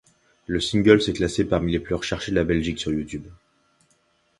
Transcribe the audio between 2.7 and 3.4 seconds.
sur YouTube.